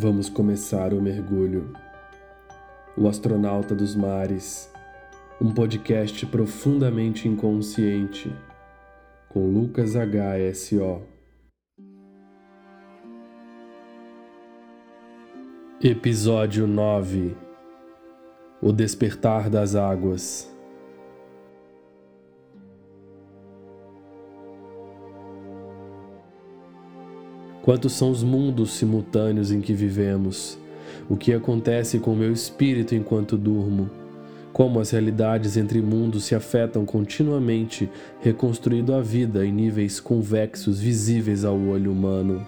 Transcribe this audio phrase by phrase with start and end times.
[0.00, 1.72] Vamos começar o mergulho.
[2.96, 4.72] O Astronauta dos Mares,
[5.40, 8.32] um podcast profundamente inconsciente,
[9.28, 11.02] com Lucas HSO.
[15.82, 17.36] Episódio 9
[18.62, 20.48] O Despertar das Águas.
[27.68, 30.56] Quantos são os mundos simultâneos em que vivemos?
[31.06, 33.90] O que acontece com o meu espírito enquanto durmo?
[34.54, 37.86] Como as realidades entre mundos se afetam continuamente,
[38.22, 42.40] reconstruindo a vida em níveis convexos visíveis ao olho humano?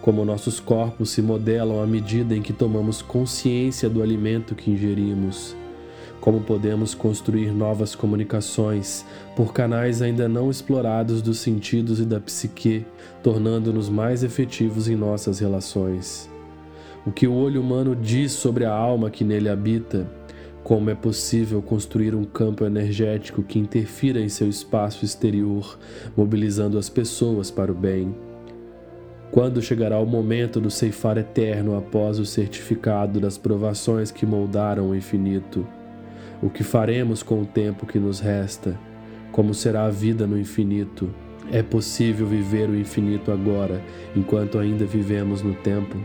[0.00, 5.54] Como nossos corpos se modelam à medida em que tomamos consciência do alimento que ingerimos?
[6.28, 9.02] Como podemos construir novas comunicações
[9.34, 12.84] por canais ainda não explorados dos sentidos e da psique,
[13.22, 16.28] tornando-nos mais efetivos em nossas relações.
[17.06, 20.06] O que o olho humano diz sobre a alma que nele habita,
[20.62, 25.78] como é possível construir um campo energético que interfira em seu espaço exterior,
[26.14, 28.14] mobilizando as pessoas para o bem.
[29.30, 34.94] Quando chegará o momento do ceifar eterno após o certificado das provações que moldaram o
[34.94, 35.66] infinito?
[36.40, 38.78] O que faremos com o tempo que nos resta?
[39.32, 41.10] Como será a vida no infinito?
[41.50, 43.82] É possível viver o infinito agora,
[44.14, 45.96] enquanto ainda vivemos no tempo?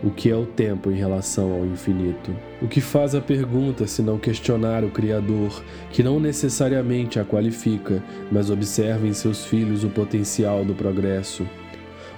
[0.00, 2.32] O que é o tempo em relação ao infinito?
[2.62, 8.00] O que faz a pergunta se não questionar o Criador, que não necessariamente a qualifica,
[8.30, 11.44] mas observa em seus filhos o potencial do progresso?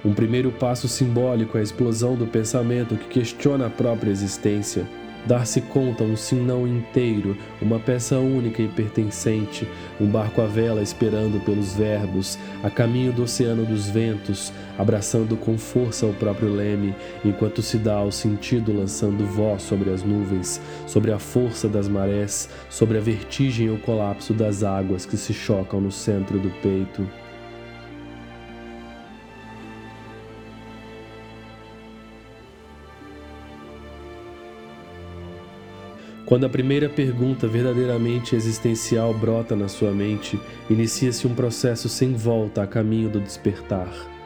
[0.05, 4.85] Um primeiro passo simbólico é a explosão do pensamento que questiona a própria existência
[5.27, 9.67] dar-se conta um sinão inteiro, uma peça única e pertencente,
[9.99, 15.57] um barco à vela esperando pelos verbos, a caminho do oceano dos ventos, abraçando com
[15.57, 21.11] força o próprio leme, enquanto se dá ao sentido lançando voz sobre as nuvens, sobre
[21.11, 25.81] a força das marés, sobre a vertigem e o colapso das águas que se chocam
[25.81, 27.07] no centro do peito.
[36.27, 40.37] Quando a primeira pergunta verdadeiramente existencial brota na sua mente,
[40.69, 44.16] inicia-se um processo sem volta a caminho do despertar.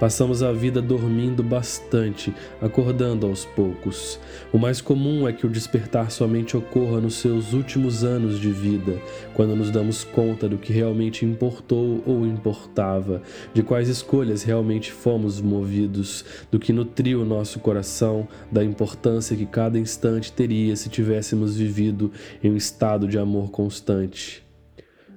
[0.00, 4.20] Passamos a vida dormindo bastante, acordando aos poucos.
[4.52, 8.96] O mais comum é que o despertar somente ocorra nos seus últimos anos de vida,
[9.34, 13.22] quando nos damos conta do que realmente importou ou importava,
[13.52, 19.46] de quais escolhas realmente fomos movidos, do que nutriu o nosso coração, da importância que
[19.46, 24.46] cada instante teria se tivéssemos vivido em um estado de amor constante.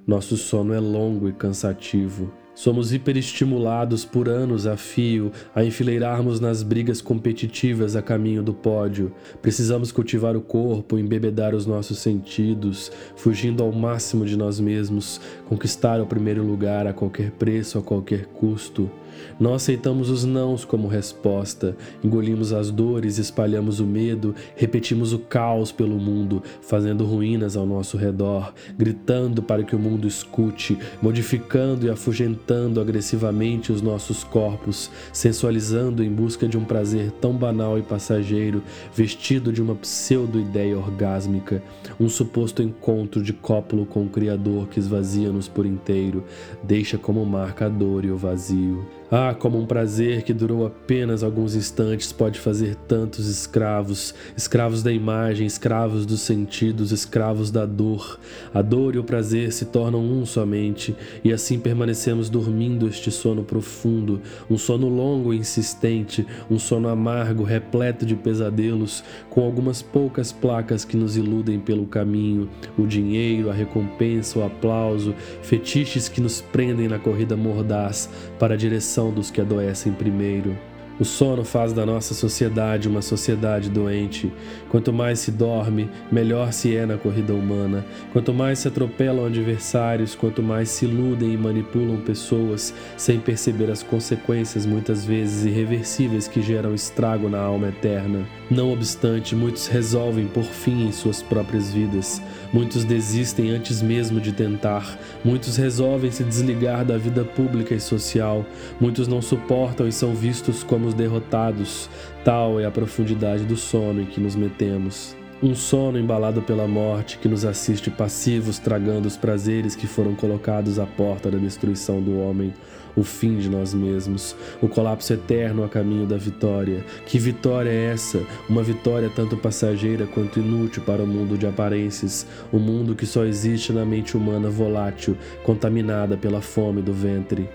[0.08, 2.41] Nosso sono é longo e cansativo.
[2.54, 9.14] Somos hiperestimulados por anos a fio a enfileirarmos nas brigas competitivas a caminho do pódio.
[9.42, 16.02] Precisamos cultivar o corpo, embebedar os nossos sentidos, fugindo ao máximo de nós mesmos, conquistar
[16.02, 18.92] o primeiro lugar a qualquer preço, a qualquer custo.
[19.40, 25.72] Não aceitamos os nãos como resposta, engolimos as dores, espalhamos o medo, repetimos o caos
[25.72, 31.90] pelo mundo, fazendo ruínas ao nosso redor, gritando para que o mundo escute, modificando e
[31.90, 38.62] afugentando agressivamente os nossos corpos, sensualizando em busca de um prazer tão banal e passageiro,
[38.94, 41.64] vestido de uma pseudo-ideia orgásmica,
[42.00, 46.24] um suposto encontro de cópulo com o Criador que esvazia-nos por inteiro,
[46.64, 49.01] deixa como marca a dor e o vazio.
[49.14, 54.90] Ah, como um prazer que durou apenas alguns instantes pode fazer tantos escravos, escravos da
[54.90, 58.18] imagem, escravos dos sentidos, escravos da dor.
[58.54, 60.96] A dor e o prazer se tornam um somente,
[61.26, 67.44] e assim permanecemos dormindo este sono profundo, um sono longo e insistente, um sono amargo,
[67.44, 73.54] repleto de pesadelos, com algumas poucas placas que nos iludem pelo caminho, o dinheiro, a
[73.54, 79.40] recompensa, o aplauso, fetiches que nos prendem na corrida mordaz para a direção dos que
[79.40, 80.56] adoecem primeiro.
[81.00, 84.32] O sono faz da nossa sociedade uma sociedade doente.
[84.70, 87.84] Quanto mais se dorme, melhor se é na corrida humana.
[88.14, 93.82] Quanto mais se atropelam adversários, quanto mais se iludem e manipulam pessoas sem perceber as
[93.82, 98.26] consequências muitas vezes irreversíveis que geram estrago na alma eterna.
[98.50, 102.22] Não obstante, muitos resolvem por fim em suas próprias vidas.
[102.54, 105.00] Muitos desistem antes mesmo de tentar.
[105.24, 108.46] Muitos resolvem se desligar da vida pública e social.
[108.80, 111.90] Muitos não suportam e são vistos como os derrotados.
[112.24, 115.16] Tal é a profundidade do sono em que nos metemos.
[115.44, 120.78] Um sono embalado pela morte que nos assiste passivos, tragando os prazeres que foram colocados
[120.78, 122.54] à porta da destruição do homem.
[122.94, 126.86] o fim de nós mesmos, o colapso eterno a caminho da vitória.
[127.06, 128.22] Que vitória é essa?
[128.50, 133.06] Uma vitória tanto passageira quanto inútil para o mundo de aparências, o um mundo que
[133.06, 137.50] só existe na mente humana volátil, contaminada pela fome do ventre.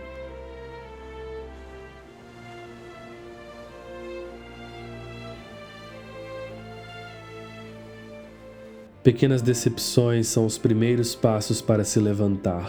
[9.06, 12.68] Pequenas decepções são os primeiros passos para se levantar.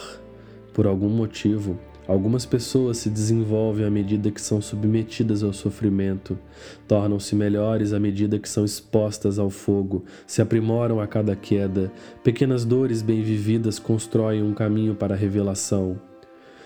[0.71, 6.37] Por algum motivo, algumas pessoas se desenvolvem à medida que são submetidas ao sofrimento,
[6.87, 11.91] tornam-se melhores à medida que são expostas ao fogo, se aprimoram a cada queda.
[12.23, 15.99] Pequenas dores bem vividas constroem um caminho para a revelação.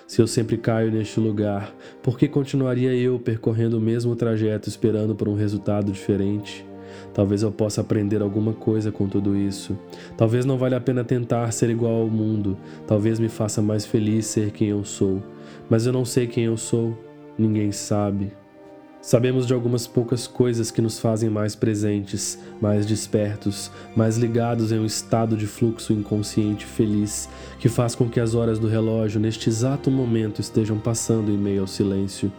[0.06, 1.74] Se eu sempre caio neste lugar,
[2.04, 6.70] por que continuaria eu percorrendo o mesmo trajeto esperando por um resultado diferente?
[7.14, 9.78] Talvez eu possa aprender alguma coisa com tudo isso.
[10.18, 12.58] Talvez não valha a pena tentar ser igual ao mundo.
[12.88, 15.22] Talvez me faça mais feliz ser quem eu sou.
[15.70, 16.98] Mas eu não sei quem eu sou.
[17.38, 18.41] Ninguém sabe.
[19.02, 24.78] Sabemos de algumas poucas coisas que nos fazem mais presentes, mais despertos, mais ligados em
[24.78, 27.28] um estado de fluxo inconsciente feliz,
[27.60, 31.62] que faz com que as horas do relógio neste exato momento estejam passando em meio
[31.62, 32.32] ao silêncio.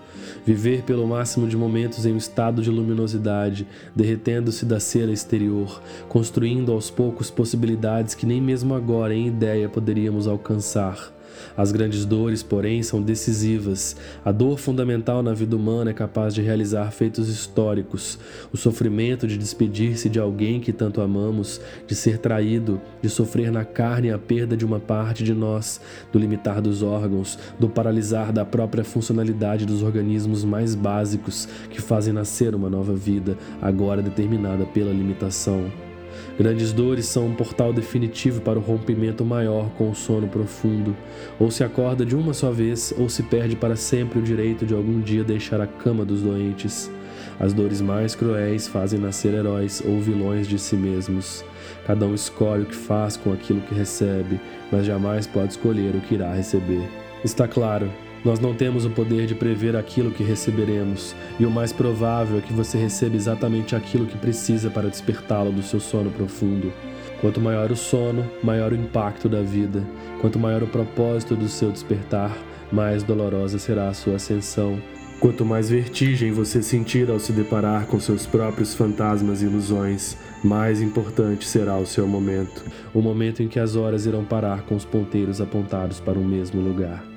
[0.46, 6.70] Viver pelo máximo de momentos em um estado de luminosidade, derretendo-se da cera exterior, construindo
[6.70, 11.12] aos poucos possibilidades que nem mesmo agora em ideia poderíamos alcançar.
[11.56, 13.96] As grandes dores, porém, são decisivas.
[14.24, 18.18] A dor fundamental na vida humana é capaz de realizar feitos históricos.
[18.52, 23.64] O sofrimento de despedir-se de alguém que tanto amamos, de ser traído, de sofrer na
[23.64, 25.80] carne a perda de uma parte de nós,
[26.12, 32.12] do limitar dos órgãos, do paralisar da própria funcionalidade dos organismos mais básicos que fazem
[32.12, 35.91] nascer uma nova vida, agora determinada pela limitação.
[36.38, 40.96] Grandes dores são um portal definitivo para o rompimento maior com o sono profundo.
[41.38, 44.74] Ou se acorda de uma só vez, ou se perde para sempre o direito de
[44.74, 46.90] algum dia deixar a cama dos doentes.
[47.38, 51.44] As dores mais cruéis fazem nascer heróis ou vilões de si mesmos.
[51.86, 56.00] Cada um escolhe o que faz com aquilo que recebe, mas jamais pode escolher o
[56.00, 56.88] que irá receber.
[57.24, 57.90] Está claro,
[58.24, 62.40] nós não temos o poder de prever aquilo que receberemos, e o mais provável é
[62.40, 66.72] que você receba exatamente aquilo que precisa para despertá-lo do seu sono profundo.
[67.20, 69.82] Quanto maior o sono, maior o impacto da vida.
[70.20, 72.36] Quanto maior o propósito do seu despertar,
[72.70, 74.80] mais dolorosa será a sua ascensão.
[75.20, 80.82] Quanto mais vertigem você sentir ao se deparar com seus próprios fantasmas e ilusões, mais
[80.82, 84.84] importante será o seu momento, o momento em que as horas irão parar com os
[84.84, 87.11] ponteiros apontados para o mesmo lugar.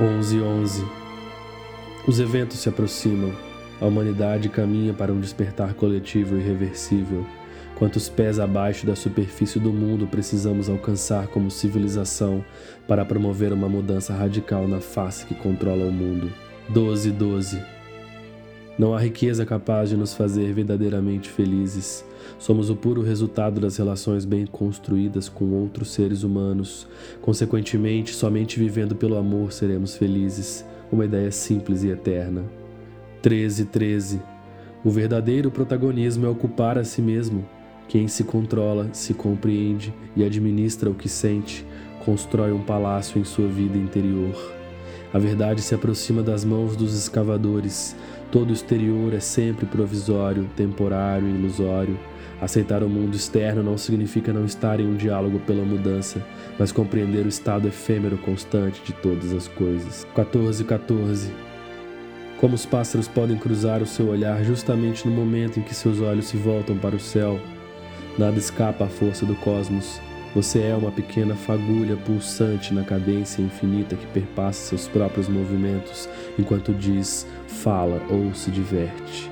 [0.00, 0.84] 11 11
[2.06, 3.32] Os eventos se aproximam.
[3.80, 7.24] A humanidade caminha para um despertar coletivo irreversível.
[7.76, 12.44] Quantos pés abaixo da superfície do mundo precisamos alcançar como civilização
[12.88, 16.32] para promover uma mudança radical na face que controla o mundo?
[16.68, 17.73] 12 12
[18.76, 22.04] Não há riqueza capaz de nos fazer verdadeiramente felizes.
[22.38, 26.88] Somos o puro resultado das relações bem construídas com outros seres humanos.
[27.22, 30.64] Consequentemente, somente vivendo pelo amor seremos felizes.
[30.90, 32.42] Uma ideia simples e eterna.
[33.22, 34.20] 13, 13.
[34.84, 37.46] O verdadeiro protagonismo é ocupar a si mesmo.
[37.86, 41.64] Quem se controla, se compreende e administra o que sente,
[42.04, 44.63] constrói um palácio em sua vida interior.
[45.14, 47.94] A verdade se aproxima das mãos dos escavadores.
[48.32, 51.96] Todo exterior é sempre provisório, temporário ilusório.
[52.42, 56.20] Aceitar o mundo externo não significa não estar em um diálogo pela mudança,
[56.58, 60.04] mas compreender o estado efêmero constante de todas as coisas.
[60.16, 61.32] 14, 14.
[62.40, 66.26] Como os pássaros podem cruzar o seu olhar justamente no momento em que seus olhos
[66.26, 67.38] se voltam para o céu?
[68.18, 70.00] Nada escapa à força do cosmos.
[70.34, 76.74] Você é uma pequena fagulha pulsante na cadência infinita que perpassa seus próprios movimentos enquanto
[76.74, 79.30] diz, fala ou se diverte.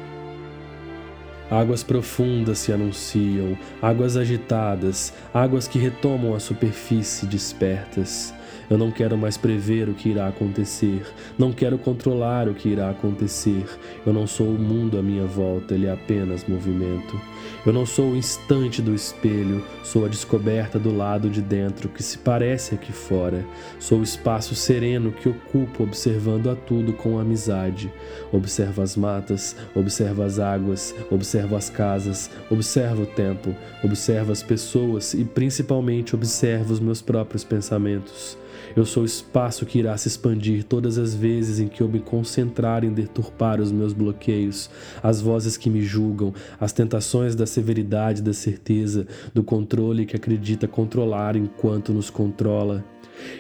[1.51, 8.33] Águas profundas se anunciam, águas agitadas, águas que retomam a superfície despertas.
[8.71, 11.05] Eu não quero mais prever o que irá acontecer,
[11.37, 13.67] não quero controlar o que irá acontecer.
[14.07, 17.21] Eu não sou o mundo à minha volta, ele é apenas movimento.
[17.65, 22.03] Eu não sou o instante do espelho, sou a descoberta do lado de dentro que
[22.03, 23.45] se parece aqui fora.
[23.79, 27.93] Sou o espaço sereno que ocupo observando a tudo com amizade.
[28.33, 35.15] Observo as matas, observo as águas, observo as casas, observo o tempo, observo as pessoas
[35.15, 38.37] e principalmente observo os meus próprios pensamentos.
[38.75, 42.01] Eu sou o espaço que irá se expandir todas as vezes em que eu me
[42.01, 44.71] concentrar em deturpar os meus bloqueios,
[45.03, 50.69] as vozes que me julgam, as tentações da severidade, da certeza, do controle que acredita
[50.69, 52.85] controlar enquanto nos controla.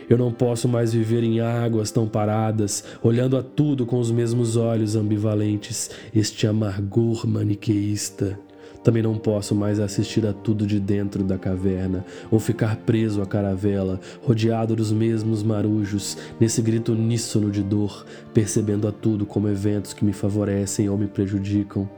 [0.09, 4.57] Eu não posso mais viver em águas tão paradas, olhando a tudo com os mesmos
[4.57, 8.39] olhos ambivalentes, este amargor maniqueísta.
[8.83, 13.27] Também não posso mais assistir a tudo de dentro da caverna, ou ficar preso à
[13.27, 19.93] caravela, rodeado dos mesmos marujos, nesse grito uníssono de dor, percebendo a tudo como eventos
[19.93, 21.89] que me favorecem ou me prejudicam.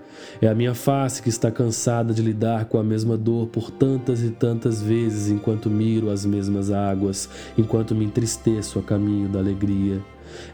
[0.41, 4.23] É a minha face que está cansada de lidar com a mesma dor por tantas
[4.23, 10.01] e tantas vezes enquanto miro as mesmas águas, enquanto me entristeço a caminho da alegria.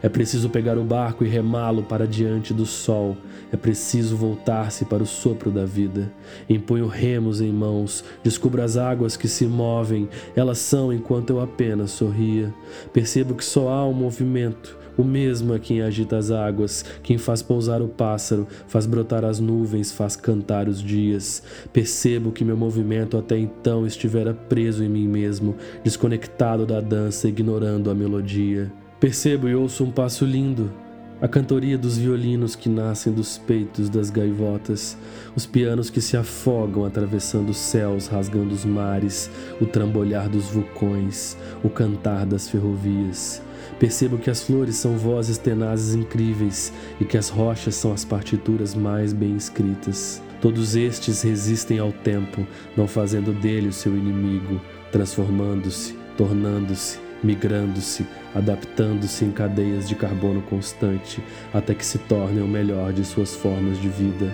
[0.01, 3.17] É preciso pegar o barco e remá-lo para diante do sol.
[3.51, 6.11] É preciso voltar-se para o sopro da vida.
[6.49, 11.91] Empunho remos em mãos, descubro as águas que se movem, elas são enquanto eu apenas
[11.91, 12.53] sorria.
[12.93, 17.41] Percebo que só há um movimento, o mesmo é quem agita as águas, quem faz
[17.41, 21.41] pousar o pássaro, faz brotar as nuvens, faz cantar os dias.
[21.71, 27.89] Percebo que meu movimento até então estivera preso em mim mesmo, desconectado da dança, ignorando
[27.89, 28.71] a melodia.
[29.01, 30.71] Percebo e ouço um passo lindo,
[31.19, 34.95] a cantoria dos violinos que nascem dos peitos das gaivotas,
[35.35, 39.27] os pianos que se afogam atravessando os céus, rasgando os mares,
[39.59, 43.41] o trambolhar dos vulcões, o cantar das ferrovias.
[43.79, 48.75] Percebo que as flores são vozes tenazes incríveis e que as rochas são as partituras
[48.75, 50.21] mais bem escritas.
[50.39, 52.45] Todos estes resistem ao tempo,
[52.77, 61.23] não fazendo dele o seu inimigo, transformando-se, tornando-se, migrando-se, adaptando-se em cadeias de carbono constante,
[61.53, 64.33] até que se tornem o melhor de suas formas de vida.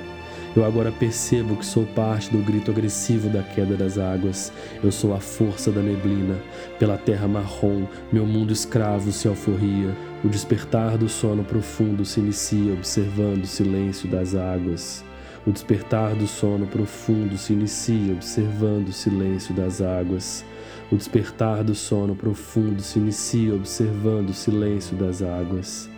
[0.55, 4.51] Eu agora percebo que sou parte do grito agressivo da queda das águas.
[4.83, 6.35] Eu sou a força da neblina.
[6.79, 9.95] Pela terra marrom, meu mundo escravo se alforria.
[10.23, 15.05] O despertar do sono profundo se inicia observando o silêncio das águas.
[15.45, 20.43] O despertar do sono profundo se inicia observando o silêncio das águas.
[20.89, 25.89] O despertar do sono profundo se inicia observando o silêncio das águas.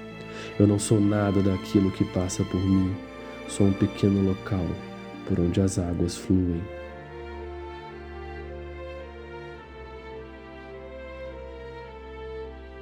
[0.60, 2.96] Eu não sou nada daquilo que passa por mim,
[3.48, 4.66] sou um pequeno local
[5.28, 6.62] por onde as águas fluem.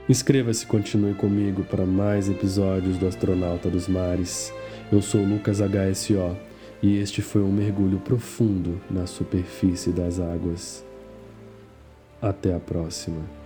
[0.07, 4.53] Inscreva-se e continue comigo para mais episódios do Astronauta dos Mares.
[4.89, 6.37] Eu sou Lucas HSO
[6.81, 10.87] e este foi um mergulho profundo na superfície das águas.
[12.21, 13.37] Até a próxima.